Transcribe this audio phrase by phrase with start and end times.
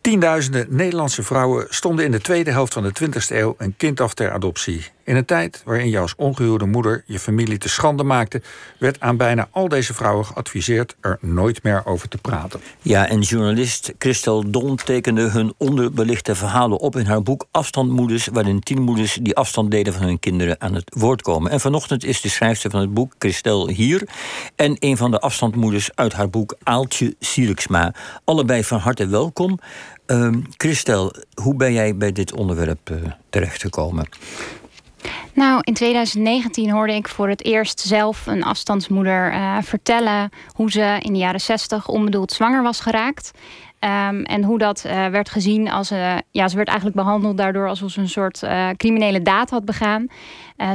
[0.00, 4.14] Tienduizenden Nederlandse vrouwen stonden in de tweede helft van de 20e eeuw een kind af
[4.14, 4.86] ter adoptie.
[5.08, 8.42] In een tijd waarin als ongehuwde moeder je familie te schande maakte,
[8.78, 12.60] werd aan bijna al deze vrouwen geadviseerd er nooit meer over te praten.
[12.82, 18.60] Ja, en journalist Christel Don tekende hun onderbelichte verhalen op in haar boek Afstandmoeders, waarin
[18.60, 21.50] tien moeders die afstand deden van hun kinderen aan het woord komen.
[21.50, 24.08] En vanochtend is de schrijfster van het boek Christel hier
[24.56, 27.94] en een van de afstandmoeders uit haar boek Aaltje Sieriksma.
[28.24, 29.58] Allebei van harte welkom.
[30.06, 32.96] Uh, Christel, hoe ben jij bij dit onderwerp uh,
[33.30, 34.08] terechtgekomen?
[35.38, 40.96] Nou, in 2019 hoorde ik voor het eerst zelf een afstandsmoeder uh, vertellen hoe ze
[41.00, 43.30] in de jaren 60 onbedoeld zwanger was geraakt.
[43.80, 45.92] Um, en hoe dat uh, werd gezien als.
[45.92, 48.42] Uh, ja, ze werd eigenlijk behandeld daardoor alsof ze een soort
[48.76, 50.06] criminele daad had begaan.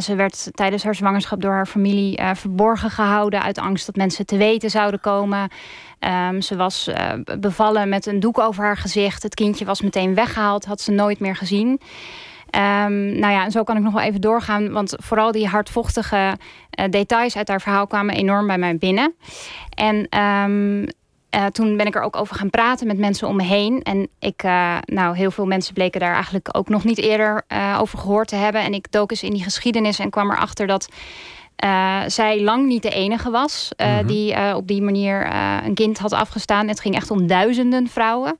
[0.02, 3.41] ze werd tijdens haar zwangerschap door haar familie verborgen gehouden.
[3.41, 5.49] uit angst dat mensen te weten zouden komen.
[6.30, 6.90] Um, ze was
[7.40, 9.23] bevallen met een doek over haar gezicht.
[9.23, 11.80] Het kindje was meteen weggehaald, had ze nooit meer gezien.
[12.55, 14.71] Um, nou ja, en zo kan ik nog wel even doorgaan.
[14.71, 16.37] Want vooral die hardvochtige
[16.90, 19.13] details uit haar verhaal kwamen enorm bij mij binnen.
[19.70, 20.87] En um,
[21.35, 23.81] uh, toen ben ik er ook over gaan praten met mensen om me heen.
[23.81, 27.43] En ik, uh, nou, heel veel mensen bleken daar eigenlijk ook nog niet eerder
[27.79, 28.62] over gehoord te hebben.
[28.62, 30.90] En ik dook eens in die geschiedenis en kwam erachter dat
[32.07, 34.07] zij lang niet de enige was mm -hmm.
[34.07, 35.34] die op die manier
[35.65, 36.68] een kind had afgestaan.
[36.68, 38.37] Het ging echt om duizenden vrouwen.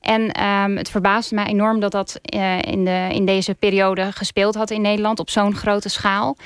[0.00, 2.20] En um, het verbaasde me enorm dat dat
[2.60, 6.36] in, de, in deze periode gespeeld had in Nederland op zo'n grote schaal.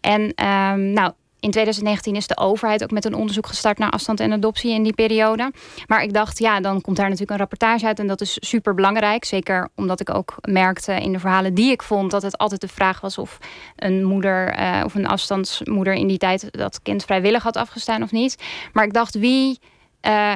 [0.00, 4.20] En um, nou in 2019 is de overheid ook met een onderzoek gestart naar afstand
[4.20, 5.52] en adoptie in die periode.
[5.86, 8.74] Maar ik dacht, ja, dan komt daar natuurlijk een rapportage uit en dat is super
[8.74, 9.24] belangrijk.
[9.24, 12.68] Zeker omdat ik ook merkte in de verhalen die ik vond dat het altijd de
[12.68, 13.38] vraag was of
[13.76, 18.10] een moeder uh, of een afstandsmoeder in die tijd dat kind vrijwillig had afgestaan of
[18.10, 18.36] niet.
[18.72, 19.58] Maar ik dacht, wie.
[20.06, 20.32] Uh,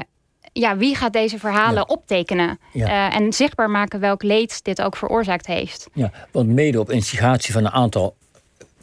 [0.52, 1.94] ja, wie gaat deze verhalen ja.
[1.94, 2.86] optekenen ja.
[2.86, 5.88] Uh, en zichtbaar maken welk leed dit ook veroorzaakt heeft?
[5.92, 8.16] Ja, want mede op instigatie van een aantal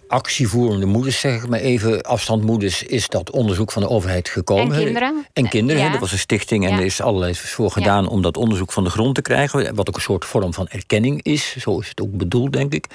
[0.09, 4.75] actievoerende moeders, zeg ik maar even, afstandmoeders, is dat onderzoek van de overheid gekomen.
[4.75, 5.25] En kinderen.
[5.33, 5.91] En kinderen, ja.
[5.91, 8.89] dat was een stichting en er is allerlei voor gedaan om dat onderzoek van de
[8.89, 9.75] grond te krijgen.
[9.75, 11.55] Wat ook een soort vorm van erkenning is.
[11.57, 12.87] Zo is het ook bedoeld, denk ik.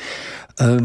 [0.57, 0.77] Uh,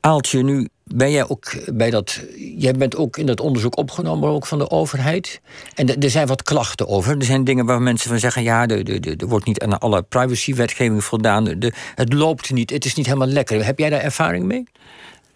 [0.00, 2.20] Aaltje, nu ben jij ook bij dat.
[2.56, 5.40] Jij bent ook in dat onderzoek opgenomen, ook van de overheid.
[5.74, 7.16] En er zijn wat klachten over.
[7.16, 11.44] Er zijn dingen waar mensen van zeggen: ja, er wordt niet aan alle privacywetgeving voldaan.
[11.44, 13.64] De, het loopt niet, het is niet helemaal lekker.
[13.64, 14.64] Heb jij daar ervaring mee?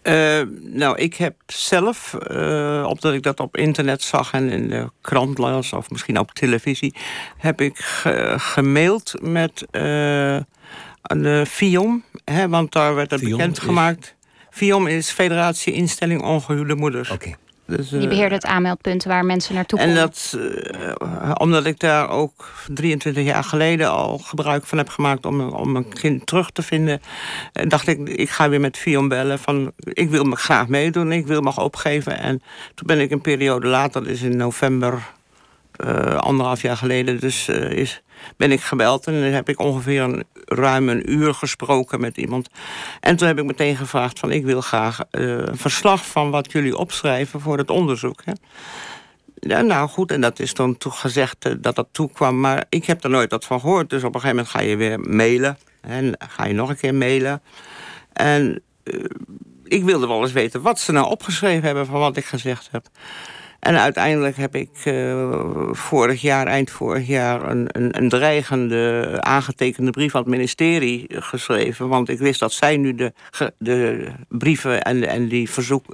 [0.03, 4.89] Uh, nou, ik heb zelf, uh, omdat ik dat op internet zag en in de
[5.01, 6.95] krant las, of misschien ook televisie,
[7.37, 10.37] heb ik ge gemaild met uh,
[11.01, 14.03] de FIOM, hè, want daar werd het bekendgemaakt.
[14.05, 14.57] Is...
[14.57, 17.09] FIOM is Federatie Instelling Ongehuwde Moeders.
[17.09, 17.23] Oké.
[17.23, 17.37] Okay.
[17.65, 20.01] Dus, die beheert het aanmeldpunt waar mensen naartoe en komen.
[20.01, 20.37] En dat,
[21.01, 25.71] uh, omdat ik daar ook 23 jaar geleden al gebruik van heb gemaakt om, om
[25.71, 27.01] mijn kind terug te vinden,
[27.67, 31.27] dacht ik, ik ga weer met Fion bellen van ik wil me graag meedoen, ik
[31.27, 32.19] wil me opgeven.
[32.19, 32.41] En
[32.75, 35.11] toen ben ik een periode later, dat is in november,
[35.85, 38.01] uh, anderhalf jaar geleden, dus uh, is,
[38.37, 42.49] ben ik gebeld en dan heb ik ongeveer een, ruim een uur gesproken met iemand.
[42.99, 46.51] En toen heb ik meteen gevraagd van ik wil graag uh, een verslag van wat
[46.51, 48.21] jullie opschrijven voor het onderzoek.
[48.25, 48.33] Hè.
[49.35, 52.39] Ja, nou goed, en dat is dan gezegd dat dat toekwam.
[52.39, 53.89] Maar ik heb er nooit wat van gehoord.
[53.89, 55.57] Dus op een gegeven moment ga je weer mailen.
[55.81, 57.41] En ga je nog een keer mailen.
[58.13, 58.61] En
[59.63, 62.87] ik wilde wel eens weten wat ze nou opgeschreven hebben van wat ik gezegd heb.
[63.63, 65.39] En uiteindelijk heb ik uh,
[65.71, 71.87] vorig jaar, eind vorig jaar, een, een, een, dreigende aangetekende brief aan het ministerie geschreven.
[71.87, 73.13] Want ik wist dat zij nu de,
[73.57, 75.85] de brieven en, en, die verzoek,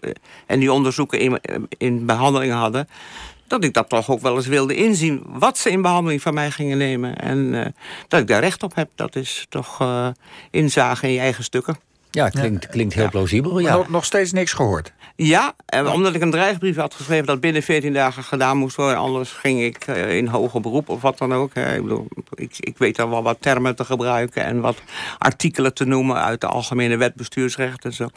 [0.45, 1.39] en die onderzoeken in,
[1.77, 2.87] in behandeling hadden
[3.47, 5.23] dat ik dat toch ook wel eens wilde inzien...
[5.27, 7.15] wat ze in behandeling van mij gingen nemen.
[7.15, 7.65] En uh,
[8.07, 10.07] dat ik daar recht op heb, dat is toch uh,
[10.51, 11.77] inzage in je eigen stukken.
[12.11, 13.09] Ja, klinkt, klinkt heel ja.
[13.09, 13.59] plausibel.
[13.59, 13.75] Ja.
[13.75, 14.93] Nog, nog steeds niks gehoord?
[15.21, 15.55] Ja,
[15.93, 17.25] omdat ik een dreigbrief had geschreven...
[17.25, 18.97] dat binnen 14 dagen gedaan moest worden...
[18.97, 21.55] anders ging ik uh, in hoger beroep of wat dan ook.
[21.55, 24.43] Ik, bedoel, ik, ik weet daar wel wat termen te gebruiken...
[24.43, 24.81] en wat
[25.17, 28.09] artikelen te noemen uit de Algemene Wet Bestuursrecht en zo.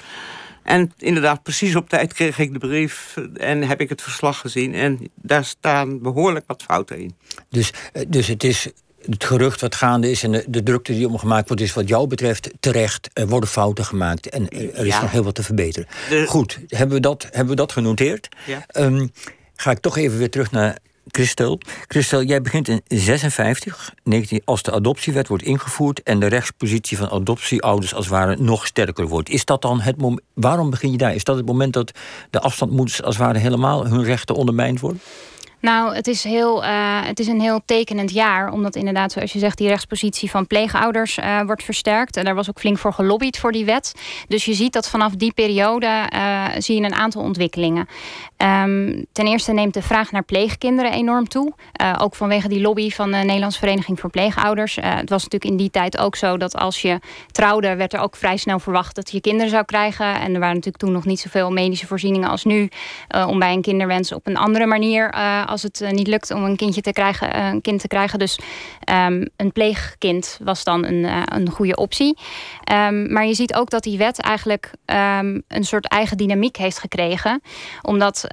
[0.62, 4.75] En inderdaad, precies op tijd kreeg ik de brief en heb ik het verslag gezien.
[4.75, 7.14] En daar staan behoorlijk wat fouten in.
[7.48, 7.72] Dus,
[8.08, 8.69] dus het is
[9.10, 12.06] het gerucht wat gaande is en de, de drukte die omgemaakt wordt, is wat jou
[12.06, 13.10] betreft terecht.
[13.12, 15.00] Er worden fouten gemaakt en er is ja.
[15.00, 15.88] nog heel wat te verbeteren.
[16.08, 16.25] De...
[16.26, 18.28] Goed, hebben we dat, hebben we dat genoteerd?
[18.46, 18.66] Ja.
[18.72, 19.12] Um,
[19.56, 20.78] ga ik toch even weer terug naar
[21.10, 21.60] Christel.
[21.87, 27.10] Christel, jij begint in 56, 19, als de adoptiewet wordt ingevoerd en de rechtspositie van
[27.10, 29.28] adoptieouders als het ware nog sterker wordt.
[29.28, 30.22] Is dat dan het moment?
[30.34, 31.14] Waarom begin je daar?
[31.14, 31.93] Is dat het moment dat
[32.31, 35.00] de afstandmoeders als het ware helemaal hun rechten ondermijnd worden?
[35.62, 36.68] Nou, het is, heel, uh,
[37.04, 38.52] het is een heel tekenend jaar.
[38.52, 42.16] Omdat inderdaad, zoals je zegt, die rechtspositie van pleegouders uh, wordt versterkt.
[42.16, 43.94] En daar was ook flink voor gelobbyd voor die wet.
[44.28, 47.88] Dus je ziet dat vanaf die periode uh, zie je een aantal ontwikkelingen.
[48.36, 51.52] Um, ten eerste neemt de vraag naar pleegkinderen enorm toe.
[51.98, 54.76] ook vanwege die lobby van de Nederlandse Vereniging voor Pleegouders.
[54.80, 56.98] het was natuurlijk in die tijd ook zo dat als je
[57.30, 60.06] trouwde, werd er ook vrij snel verwacht dat je kinderen zou krijgen.
[60.06, 62.68] En er waren natuurlijk toen nog niet zoveel medische voorzieningen als nu.
[63.26, 65.14] om bij een kinderwens op een andere manier
[65.52, 68.19] als het eh, niet lukt om een kindje te krijgen, eh, een kind te krijgen.
[68.19, 68.38] Dus
[68.90, 72.19] um, een pleegkind was dan een, uh, een goede optie.
[72.72, 76.78] Um, maar je ziet ook dat die wet eigenlijk um, een soort eigen dynamiek heeft
[76.78, 77.43] gekregen.
[77.82, 78.26] Omdat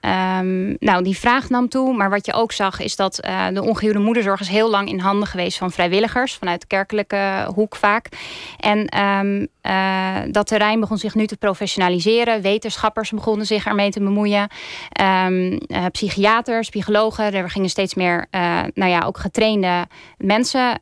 [0.00, 1.96] Um, nou, die vraag nam toe.
[1.96, 5.28] Maar wat je ook zag is dat uh, de ongehuwde moederzorg heel lang in handen
[5.28, 6.34] geweest van vrijwilligers.
[6.34, 8.08] Vanuit de kerkelijke hoek vaak.
[8.56, 12.42] En um, uh, dat terrein begon zich nu te professionaliseren.
[12.42, 14.48] Wetenschappers begonnen zich ermee te bemoeien.
[15.26, 15.58] Um,
[15.92, 17.34] psychiaters, psychologen.
[17.34, 18.26] Er gingen steeds meer
[18.74, 19.86] nou ja, ook getrainde
[20.18, 20.78] mensen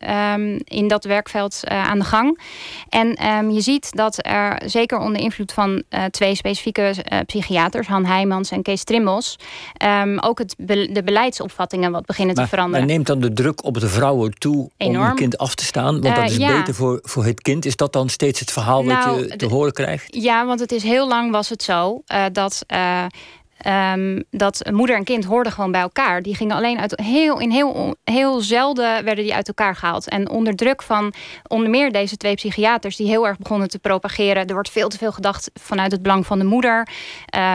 [0.65, 2.41] in dat werkveld aan de gang.
[2.89, 3.09] En
[3.53, 6.95] je ziet dat er zeker onder invloed van twee specifieke
[7.27, 12.87] psychiaters, Han Heijmans en Kees Um, ook het de beleidsopvattingen wat beginnen te veranderen.
[12.87, 16.01] Maar neemt dan de druk op de vrouwen toe om een kind af te staan?
[16.01, 17.65] Want dat is uh, beter voor, voor het kind.
[17.65, 20.15] Is dat dan steeds het verhaal nou, wat je te horen krijgt?
[20.15, 23.05] Ja, want het is heel lang was het zo uh, dat uh,
[23.67, 26.23] Um, dat moeder en kind hoorden gewoon bij elkaar.
[26.23, 30.09] Die gingen alleen uit heel, in heel, heel zelden werden die uit elkaar gehaald.
[30.09, 31.13] En onder druk van
[31.47, 34.47] onder meer deze twee psychiaters die heel erg begonnen te propageren.
[34.47, 36.89] Er wordt veel te veel gedacht vanuit het belang van de moeder.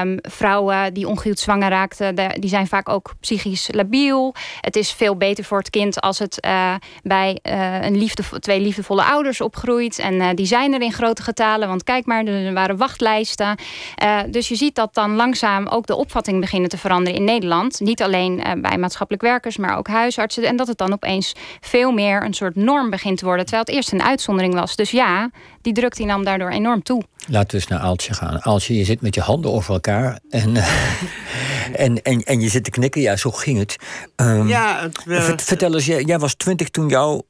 [0.01, 4.35] Um, vrouwen die ongehuwd zwanger raakten, die zijn vaak ook psychisch labiel.
[4.61, 6.73] Het is veel beter voor het kind als het uh,
[7.03, 9.99] bij uh, een liefde, twee liefdevolle ouders opgroeit.
[9.99, 11.67] En uh, die zijn er in grote getalen.
[11.67, 13.55] Want kijk maar, er waren wachtlijsten.
[14.29, 17.79] dus je ziet dat dan langzaam ook de opvatting beginnen te veranderen in Nederland.
[17.79, 20.43] Niet alleen uh, bij maatschappelijk werkers, maar ook huisartsen.
[20.43, 23.45] En dat het dan opeens veel meer een soort norm begint te worden.
[23.45, 24.75] Terwijl het eerst een uitzondering was.
[24.75, 25.29] Dus ja,
[25.61, 27.03] die druk die nam daardoor enorm toe.
[27.27, 28.43] Laten we eens naar Aaltje gaan.
[28.43, 30.67] Aaltje, je zit met je handen over elkaar en, uh,
[31.85, 33.01] en, en, en je zit te knikken.
[33.01, 33.75] Ja, zo ging het.
[34.15, 37.23] Um, ja, het, uh, vertel eens, jij, jij was twintig toen jouw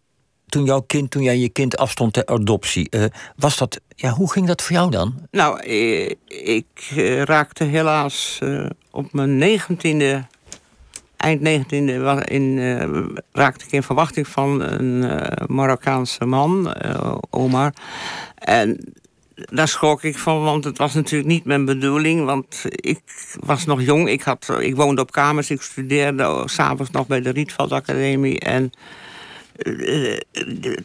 [0.52, 2.88] toen jouw kind, toen jij je kind afstond ter adoptie.
[2.90, 3.04] Uh,
[3.36, 5.28] was dat, ja, hoe ging dat voor jou dan?
[5.32, 8.40] Nou, ik, ik uh, raakte helaas
[8.92, 10.26] op mijn negentiende,
[11.18, 12.58] eind negentiende, in,
[13.32, 16.76] raakte ik in verwachting van een Marokkaanse man,
[17.30, 17.74] Omar.
[18.36, 18.94] En
[19.36, 22.26] daar schrok ik van, want het was natuurlijk niet mijn bedoeling.
[22.26, 23.02] Want ik
[23.40, 27.30] was nog jong, ik, had, ik woonde op kamers, ik studeerde s'avonds nog bij de
[27.30, 28.40] Rietveld Academie.
[28.40, 28.72] En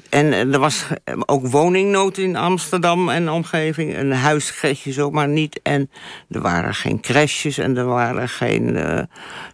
[0.09, 0.87] en er was
[1.27, 3.97] ook woningnood in Amsterdam en omgeving.
[3.97, 5.61] Een huis kreeg je zomaar niet.
[5.63, 5.91] En
[6.31, 9.03] er waren geen crèches en er waren geen uh,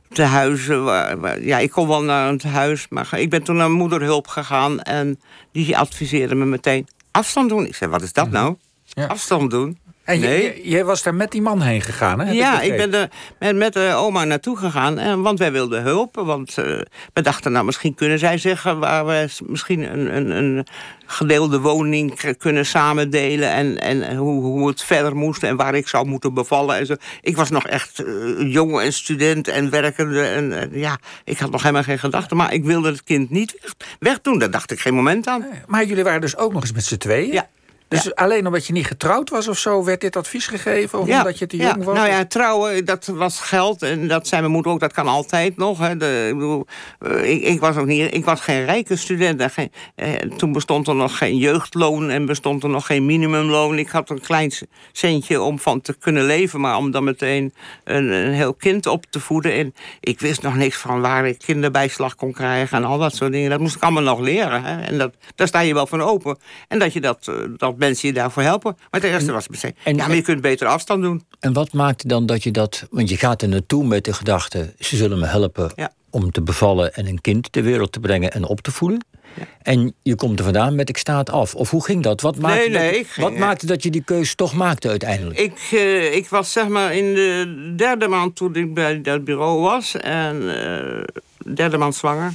[0.08, 0.84] tehuizen.
[0.84, 4.80] Waar, ja, ik kon wel naar een huis, maar ik ben toen naar moederhulp gegaan.
[4.80, 5.20] En
[5.52, 7.66] die adviseerde me meteen afstand doen.
[7.66, 8.34] Ik zei, wat is dat mhm.
[8.34, 8.56] nou?
[8.84, 9.06] Ja.
[9.06, 9.78] Afstand doen?
[10.12, 10.68] En nee.
[10.68, 12.32] jij was daar met die man heen gegaan, hè?
[12.32, 14.98] ja, ik, ben er met, met de oma naartoe gegaan.
[14.98, 16.14] En, want wij wilden hulp.
[16.14, 16.64] Want uh,
[17.12, 18.78] we dachten, nou, misschien kunnen zij zeggen...
[18.78, 20.66] waar we misschien een, een, een
[21.06, 23.50] gedeelde woning kunnen samendelen...
[23.50, 26.76] en, en hoe, hoe het verder moest en waar ik zou moeten bevallen.
[26.76, 26.94] En zo.
[27.20, 30.22] Ik was nog echt uh, jong en student en werkende.
[30.22, 32.36] En, en, ja, ik had nog helemaal geen gedachten.
[32.36, 34.38] Maar ik wilde het kind niet weg, wegdoen.
[34.38, 35.46] Daar dacht ik geen moment aan.
[35.66, 37.32] Maar jullie waren dus ook nog eens met z'n tweeën?
[37.32, 37.48] Ja.
[37.92, 40.98] Dus alleen omdat je niet getrouwd was of zo, werd dit advies gegeven?
[40.98, 41.94] Of omdat je te jong was?
[41.94, 43.82] Nou ja, trouwen, dat was geld.
[43.82, 45.78] En dat zei mijn moeder ook, dat kan altijd nog.
[45.78, 45.96] Hè.
[45.96, 46.66] De, ik, bedoel,
[46.98, 49.42] eh, ik, ik, was ook niet, ik was geen rijke student.
[49.52, 53.78] Geen, eh, toen bestond er nog geen jeugdloon en bestond er nog geen minimumloon.
[53.78, 54.52] Ik had een klein
[54.92, 56.60] centje om van te kunnen leven.
[56.60, 59.52] Maar om dan meteen een, een heel kind op te voeden.
[59.52, 63.32] En ik wist nog niks van waar ik kinderbijslag kon krijgen en al dat soort
[63.32, 63.50] dingen.
[63.50, 64.64] Dat moest ik allemaal nog leren.
[64.64, 64.82] Hè.
[64.82, 66.38] En dat, daar sta je wel van open.
[66.68, 68.76] En dat je dat, eh, dat mensen je daarvoor helpen.
[68.90, 71.24] Maar het eerste was meteen, en, ja, maar je kunt beter afstand doen.
[71.40, 72.86] En wat maakte dan dat je dat...
[72.90, 74.74] Want je gaat er naartoe met de gedachte...
[74.78, 75.72] ze zullen me helpen
[76.10, 79.04] om te bevallen en een kind ter wereld te brengen en op te voeden.
[79.38, 79.46] Ja.
[79.62, 81.54] En je komt er vandaan met ik sta het af.
[81.54, 82.20] Of hoe ging dat?
[82.20, 85.38] Wat maakte, nee, nee, dat, wat maakte dat je die keuze toch maakte uiteindelijk?
[85.38, 89.60] Ik, uh, ik was zeg maar in de derde maand toen ik bij dat bureau
[89.60, 89.96] was.
[89.96, 92.32] En uh, derde maand zwanger.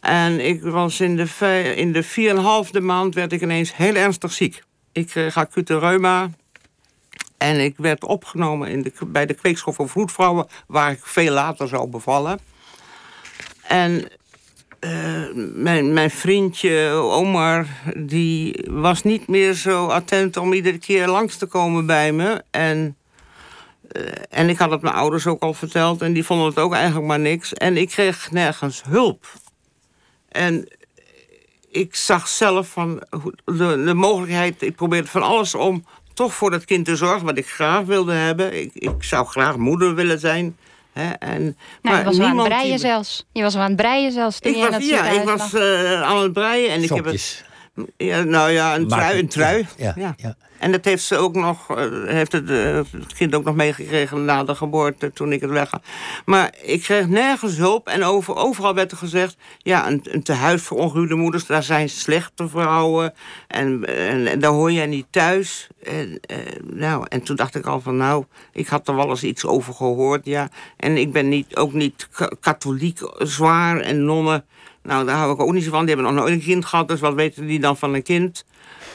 [0.00, 3.94] En ik was in de, in de vier en halfde maand werd ik ineens heel
[3.94, 4.62] ernstig ziek.
[4.96, 6.30] Ik kreeg acute reuma.
[7.36, 10.46] En ik werd opgenomen in de, bij de kweekschool voor vroedvrouwen...
[10.66, 12.38] waar ik veel later zou bevallen.
[13.62, 14.08] En
[14.80, 21.36] uh, mijn, mijn vriendje Omar, die was niet meer zo attent om iedere keer langs
[21.36, 22.42] te komen bij me.
[22.50, 22.96] En
[24.30, 26.02] en ik had het mijn ouders ook al verteld.
[26.02, 27.52] En die vonden het ook eigenlijk maar niks.
[27.52, 29.26] En ik kreeg nergens hulp.
[30.28, 30.68] En
[31.76, 33.02] ik zag zelf van
[33.44, 34.62] de, de mogelijkheid...
[34.62, 37.26] Ik probeerde van alles om toch voor dat kind te zorgen...
[37.26, 38.60] wat ik graag wilde hebben.
[38.60, 40.56] Ik, ik zou graag moeder willen zijn...
[40.92, 43.26] He, en, nou, maar je was aan het breien zelfs.
[43.32, 44.38] Je was aan het breien zelfs.
[44.38, 46.70] Toen ik was, ja, ik was uh, aan het breien.
[46.70, 47.44] En ik heb het,
[47.96, 49.18] ja, nou ja, een trui.
[49.18, 49.66] Een trui.
[49.76, 49.94] ja.
[50.16, 50.36] ja.
[50.58, 54.24] En dat heeft ze ook nog, eh, heeft het, eh, het, kind ook nog meegekregen
[54.24, 55.80] na de geboorte toen ik het wegga.
[56.24, 60.62] Maar ik kreeg nergens hulp en over, overal werd er gezegd: ja, een, een tehuis
[60.62, 63.14] voor ongehuwde moeders, daar zijn slechte vrouwen
[63.48, 65.68] en, en, daar hoor jij niet thuis.
[65.82, 69.22] En, uh, nou, en toen dacht ik al van, nou, ik had er wel eens
[69.22, 70.48] iets over gehoord, ja.
[70.76, 72.08] En ik ben niet, ook niet
[72.40, 74.44] katholiek zwaar en nonnen.
[74.86, 75.86] Nou, daar hou ik ook niet zo van.
[75.86, 78.44] Die hebben nog nooit een kind gehad, dus wat weten die dan van een kind?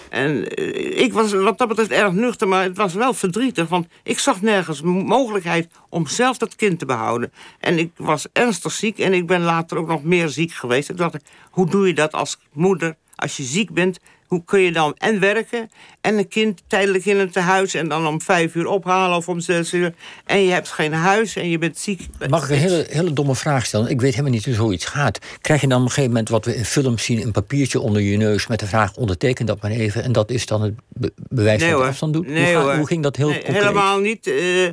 [0.09, 3.69] En eh, ik was wat dat betreft erg nuchter, maar het was wel verdrietig.
[3.69, 7.31] Want ik zag nergens mogelijkheid om zelf dat kind te behouden.
[7.59, 10.89] En ik was ernstig ziek en ik ben later ook nog meer ziek geweest.
[10.89, 11.17] Ik dacht,
[11.49, 13.99] hoe doe je dat als moeder als je ziek bent
[14.31, 15.69] hoe kun je dan en werken
[16.01, 17.73] en een kind tijdelijk in het tehuis...
[17.73, 19.93] en dan om vijf uur ophalen of om zes uur...
[20.25, 22.07] en je hebt geen huis en je bent ziek.
[22.29, 23.89] Mag ik een hele, hele domme vraag stellen?
[23.89, 25.19] Ik weet helemaal niet hoe zoiets gaat.
[25.41, 27.21] Krijg je dan op een gegeven moment wat we in films zien...
[27.21, 30.03] een papiertje onder je neus met de vraag onderteken dat maar even...
[30.03, 30.73] en dat is dan het
[31.15, 32.27] bewijs nee, van afstand doet?
[32.27, 34.27] Nee, hoe, hoe, ging dat heel nee, Helemaal niet.
[34.27, 34.69] Uh,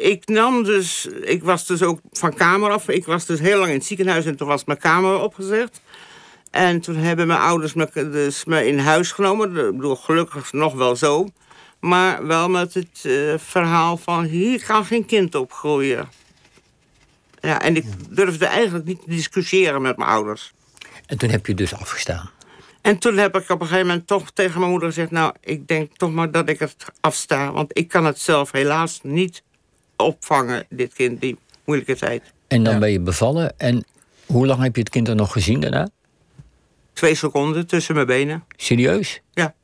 [0.00, 1.08] ik nam dus...
[1.20, 2.88] Ik was dus ook van kamer af.
[2.88, 5.80] Ik was dus heel lang in het ziekenhuis en toen was mijn kamer opgezegd.
[6.54, 9.48] En toen hebben mijn ouders me, dus me in huis genomen.
[9.48, 11.28] Ik bedoel, gelukkig nog wel zo.
[11.80, 16.08] Maar wel met het uh, verhaal van hier kan geen kind opgroeien.
[17.40, 20.52] Ja, en ik durfde eigenlijk niet te discussiëren met mijn ouders.
[21.06, 22.30] En toen heb je dus afgestaan?
[22.80, 25.10] En toen heb ik op een gegeven moment toch tegen mijn moeder gezegd...
[25.10, 27.52] nou, ik denk toch maar dat ik het afsta.
[27.52, 29.42] Want ik kan het zelf helaas niet
[29.96, 32.22] opvangen, dit kind, die moeilijke tijd.
[32.48, 33.58] En dan ben je bevallen.
[33.58, 33.84] En
[34.26, 35.88] hoe lang heb je het kind dan nog gezien daarna?
[36.94, 38.44] Twee seconden tussen mijn benen.
[38.56, 39.20] Serieus?
[39.32, 39.54] Ja.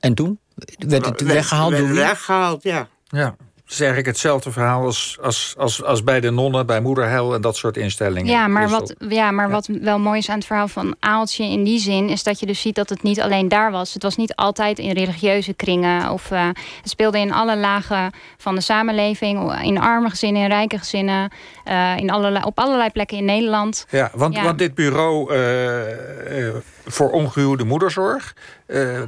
[0.00, 0.38] En toen?
[0.78, 1.70] Werd het weggehaald?
[1.70, 2.88] Werd weggehaald, ja.
[3.08, 3.36] Ja.
[3.70, 7.40] Het is eigenlijk hetzelfde verhaal als, als, als, als bij de nonnen, bij moederhel en
[7.40, 8.30] dat soort instellingen.
[8.30, 11.64] Ja, maar, wat, ja, maar wat wel mooi is aan het verhaal van Aaltje in
[11.64, 12.08] die zin...
[12.08, 13.94] is dat je dus ziet dat het niet alleen daar was.
[13.94, 16.10] Het was niet altijd in religieuze kringen.
[16.10, 19.62] Of, uh, het speelde in alle lagen van de samenleving.
[19.62, 21.32] In arme gezinnen, in rijke gezinnen.
[21.68, 23.86] Uh, in allerlei, op allerlei plekken in Nederland.
[23.90, 26.48] Ja, want, want dit bureau uh,
[26.86, 28.34] voor ongehuwde moederzorg...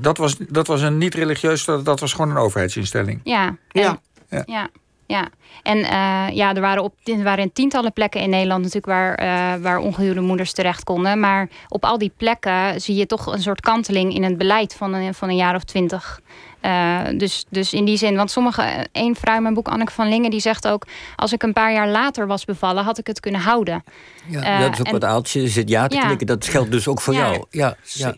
[0.01, 3.21] dat, was, dat was een niet-religieus, dat, dat was gewoon een overheidsinstelling.
[3.25, 4.01] Ja, ja.
[4.33, 4.43] Ja.
[4.47, 4.69] ja.
[5.07, 5.29] ja.
[5.63, 9.63] En uh, ja, er waren, op, er waren tientallen plekken in Nederland natuurlijk waar, uh,
[9.63, 11.21] waar ongehuwde moeders terecht konden.
[11.21, 14.95] Maar op al die plekken zie je toch een soort kanteling in het beleid van
[14.95, 16.21] een, van een jaar of twintig.
[16.63, 20.09] Uh, dus, dus in die zin, want sommige, één vrouw in mijn boek, Anneke van
[20.09, 20.87] Lingen, die zegt ook:
[21.17, 23.85] Als ik een paar jaar later was bevallen, had ik het kunnen houden.
[24.27, 26.05] Ja, dat is ook en, wat aaltje zit ja te ja.
[26.05, 26.27] klikken.
[26.27, 27.45] Dat geldt dus ook voor jou.
[27.51, 28.15] Ja, ja.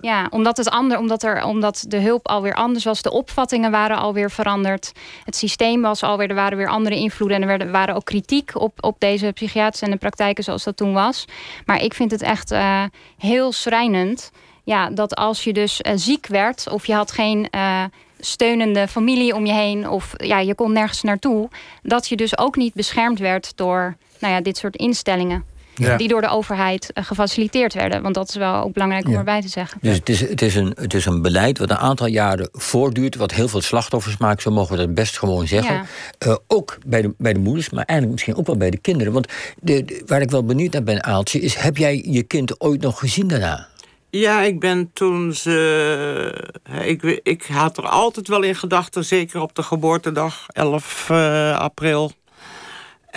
[0.00, 3.02] Ja, omdat, het ander, omdat, er, omdat de hulp alweer anders was.
[3.02, 4.92] De opvattingen waren alweer veranderd.
[5.24, 7.36] Het systeem was alweer, er waren weer andere invloeden.
[7.36, 10.76] En er werden, waren ook kritiek op, op deze psychiaters en de praktijken zoals dat
[10.76, 11.24] toen was.
[11.66, 12.84] Maar ik vind het echt uh,
[13.18, 14.30] heel schrijnend.
[14.64, 17.84] Ja, dat als je dus uh, ziek werd of je had geen uh,
[18.18, 19.88] steunende familie om je heen.
[19.88, 21.48] Of ja, je kon nergens naartoe.
[21.82, 25.44] Dat je dus ook niet beschermd werd door nou ja, dit soort instellingen.
[25.78, 25.96] Ja.
[25.96, 28.02] Die door de overheid uh, gefaciliteerd werden.
[28.02, 29.78] Want dat is wel ook belangrijk om erbij te zeggen.
[29.82, 33.16] Dus het is, het, is een, het is een beleid wat een aantal jaren voortduurt.
[33.16, 34.42] Wat heel veel slachtoffers maakt.
[34.42, 35.86] Zo mogen we dat best gewoon zeggen.
[36.26, 37.70] Uh, ook bij de, bij de moeders.
[37.70, 39.12] Maar eigenlijk misschien ook wel bij de kinderen.
[39.12, 39.28] Want
[39.60, 41.40] de, de, waar ik wel benieuwd naar ben, Aaltje.
[41.40, 43.68] Is heb jij je kind ooit nog gezien daarna?
[44.10, 46.48] Ja, ik ben toen ze.
[46.82, 52.12] Ik, ik had er altijd wel in gedachten, zeker op de geboortedag, 11 uh, april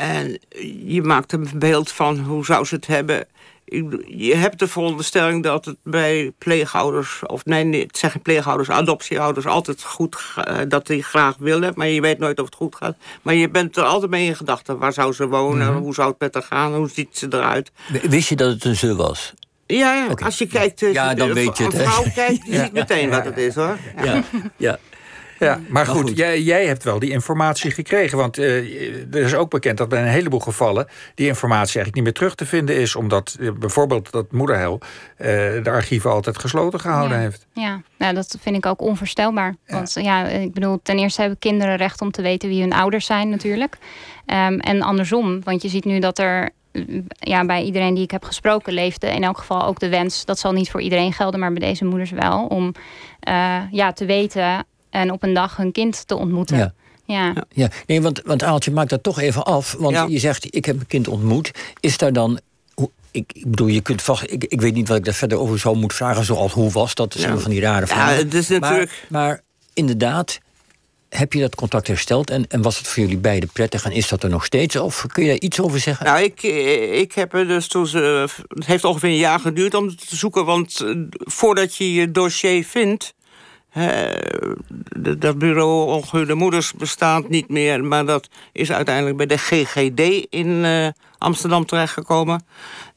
[0.01, 0.39] en
[0.85, 3.25] je maakt een beeld van hoe zou ze het hebben.
[4.07, 7.21] Je hebt de veronderstelling dat het bij pleegouders...
[7.25, 9.45] of nee, nee het zeggen pleegouders, adoptieouders...
[9.45, 12.95] altijd goed, uh, dat die graag willen, maar je weet nooit of het goed gaat.
[13.21, 14.77] Maar je bent er altijd mee in gedachten.
[14.77, 15.67] Waar zou ze wonen?
[15.67, 15.83] Mm -hmm.
[15.83, 16.75] Hoe zou het met haar gaan?
[16.75, 17.71] Hoe ziet ze eruit?
[18.01, 19.33] Wist je dat het een ze was?
[19.65, 20.07] Ja, ja.
[20.09, 20.25] Okay.
[20.25, 20.81] als je kijkt...
[20.81, 21.73] Uh, ja, dan weet je het.
[21.73, 23.77] Een vrouw kijkt, je ziet meteen wat het is, hoor.
[24.03, 24.23] ja.
[24.57, 24.79] ja.
[25.45, 28.17] Ja, maar goed, Jij, jij hebt wel die informatie gekregen.
[28.17, 30.87] Want uh, er is ook bekend dat bij een heleboel gevallen...
[31.15, 32.95] die informatie eigenlijk niet meer terug te vinden is...
[32.95, 35.27] omdat uh, bijvoorbeeld dat moederhel uh,
[35.63, 37.23] de archieven altijd gesloten gehouden ja.
[37.23, 37.47] heeft.
[37.53, 39.55] Ja, nou, dat vind ik ook onvoorstelbaar.
[39.65, 39.75] Ja.
[39.75, 42.49] Want ja, ik bedoel, ten eerste hebben kinderen recht om te weten...
[42.49, 43.77] wie hun ouders zijn natuurlijk.
[44.25, 46.49] Um, en andersom, want je ziet nu dat er
[47.19, 50.25] ja, bij iedereen die ik heb gesproken leefde in elk geval ook de wens.
[50.25, 52.45] Dat zal niet voor iedereen gelden, maar bij deze moeders wel.
[52.45, 52.73] Om
[53.29, 56.57] uh, ja, te weten en op een dag hun kind te ontmoeten.
[56.57, 56.73] Ja.
[57.05, 57.33] Ja.
[57.53, 59.75] Ja, nee, want, want Aaltje maakt dat toch even af.
[59.79, 60.05] Want Ja.
[60.09, 61.51] je zegt, ik heb een kind ontmoet.
[61.79, 62.39] Is daar dan...
[63.11, 64.23] Ik, ik bedoel, je kunt vast...
[64.31, 66.25] Ik, ik weet niet wat ik daar verder over zou moeten vragen.
[66.25, 67.11] Zoals, hoe was dat?
[67.11, 67.39] Dat zijn Ja.
[67.39, 68.15] van die rare Ja, vragen.
[68.15, 69.41] het is natuurlijk- Maar, maar
[69.73, 70.39] inderdaad,
[71.09, 72.29] heb je dat contact hersteld?
[72.29, 73.85] En, en was het voor jullie beiden prettig?
[73.85, 74.75] En is dat er nog steeds?
[74.75, 76.05] Of kun je daar iets over zeggen?
[76.05, 76.43] Nou, ik,
[77.01, 78.27] ik heb er dus toen ze.
[78.47, 80.45] Het heeft ongeveer een jaar geduurd om het te zoeken.
[80.45, 83.13] Want eh, voordat je je dossier vindt.
[85.19, 87.83] Dat bureau ongehuurde moeders bestaat niet meer.
[87.83, 90.87] Maar dat is uiteindelijk bij de GGD in eh,
[91.17, 92.45] Amsterdam terechtgekomen.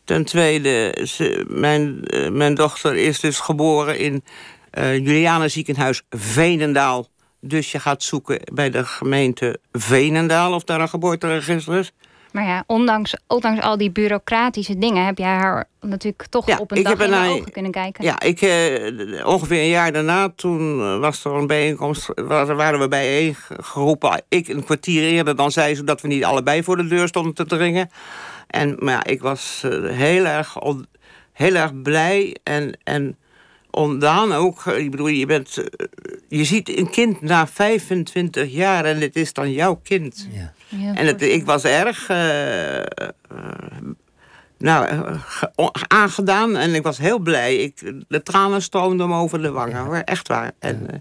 [0.05, 1.07] Ten tweede,
[1.49, 4.25] mijn, eh, mijn dochter is dus geboren in
[4.71, 7.09] eh Juliana ziekenhuis Veenendaal.
[7.41, 11.93] Dus je gaat zoeken bij de gemeente Veenendaal of daar een geboorteregister is.
[12.35, 15.05] Maar ja, ondanks, ondanks al die bureaucratische dingen...
[15.07, 17.71] heb jij haar natuurlijk toch Ja, op een ik dag heb in de ogen kunnen
[17.71, 18.05] kijken.
[18.05, 22.81] Ja, ik, eh, ongeveer een jaar daarna, toen eh, was er een bijeenkomst, wa- waren
[22.81, 24.23] we bijeen geroepen.
[24.29, 27.47] Ik een kwartier eerder dan zij, zodat we niet allebei voor de deur stonden te
[27.47, 27.91] dringen.
[28.47, 30.87] En, maar ja, ik was eh, heel, erg on-
[31.33, 33.17] heel erg blij en, en
[33.71, 34.67] ondaan ook.
[34.67, 35.65] Ik bedoel, je, bent,
[36.29, 40.29] je ziet een kind na 25 jaar en het is dan jouw kind.
[40.33, 40.53] Ja.
[40.79, 42.85] Ja, En het, ik was erg eh, eh,
[44.59, 47.57] nou, eh, aangedaan en ik was heel blij.
[47.57, 49.97] Ik, de tranen stroomden me over de wangen, hoor.
[49.97, 50.53] echt waar.
[50.59, 50.99] En, eh,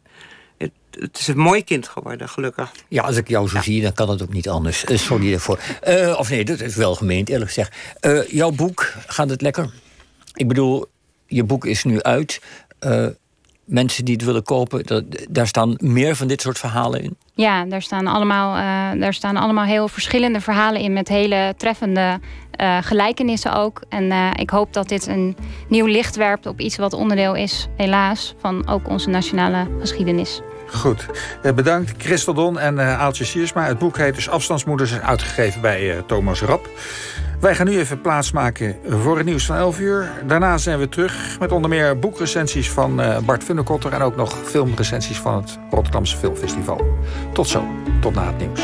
[0.58, 2.72] het, het is een mooi kind geworden, gelukkig.
[2.88, 4.84] Ja, als ik jou zo zie, dan kan het ook niet anders.
[4.88, 5.60] Sorry daarvoor.
[5.82, 7.76] Eh, of nee, dat is wel gemeend, eerlijk gezegd.
[8.00, 9.74] Eh, jouw boek, gaat het lekker?
[10.34, 10.86] Ik bedoel,
[11.28, 12.42] je boek is nu uit.
[13.66, 17.18] Mensen die het willen kopen, dat, daar staan meer van dit soort verhalen in.
[17.34, 20.94] Ja, daar staan, allemaal, eh, daar staan allemaal heel verschillende verhalen in...
[20.94, 22.20] met hele treffende
[22.52, 23.82] eh, gelijkenissen ook.
[23.90, 25.36] En eh, ik hoop dat dit een
[25.68, 27.68] nieuw licht werpt op iets wat onderdeel is...
[27.78, 30.42] helaas, van ook onze nationale geschiedenis.
[30.74, 31.06] Goed.
[31.42, 33.66] Eh, bedankt Christel Don en eh, Aaltje Siersma.
[33.66, 36.70] Het boek heet dus Afstandsmoeders, is uitgegeven bij eh, Thomas Rap.
[37.44, 40.12] Wij gaan nu even plaatsmaken voor het nieuws van 11 uur.
[40.28, 43.94] Daarna zijn we terug met onder meer boekrecensies van eh, Bart Funnekotter...
[43.94, 46.82] en ook nog filmrecensies van het Rotterdamse Filmfestival.
[47.34, 47.66] Tot zo,
[48.02, 48.62] tot na het nieuws.